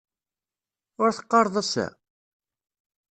[1.01, 1.85] Ur teqqareḍ ass-a?